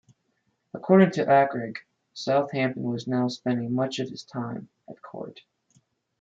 [0.73, 1.75] According to Akrigg,
[2.15, 5.41] Southampton was now spending much of his time at court.